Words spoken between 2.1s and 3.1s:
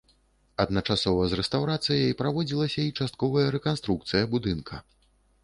праводзілася і